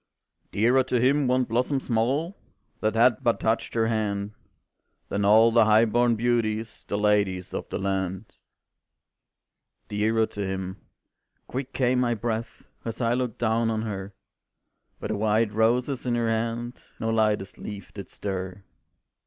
"Dearer 0.51 0.83
to 0.85 0.99
him 0.99 1.27
one 1.27 1.43
blossom 1.43 1.79
small 1.79 2.35
That 2.79 2.95
had 2.95 3.23
but 3.23 3.39
touched 3.39 3.75
her 3.75 3.85
hand, 3.85 4.31
Than 5.09 5.23
all 5.23 5.51
the 5.51 5.65
high 5.65 5.85
born 5.85 6.15
beauties 6.15 6.85
The 6.87 6.97
ladies 6.97 7.53
of 7.53 7.69
the 7.69 7.77
land. 7.77 8.35
"Dearer 9.89 10.25
to 10.25 10.41
him," 10.43 10.77
quick 11.45 11.71
came 11.71 11.99
my 11.99 12.15
breath 12.15 12.63
As 12.83 12.99
I 12.99 13.13
looked 13.13 13.37
down 13.37 13.69
on 13.69 13.83
her, 13.83 14.15
But 14.99 15.09
the 15.09 15.17
white 15.17 15.53
roses 15.53 16.07
in 16.07 16.15
her 16.15 16.29
hand 16.29 16.81
No 16.99 17.11
lightest 17.11 17.59
leaf 17.59 17.93
did 17.93 18.09
stir. 18.09 18.63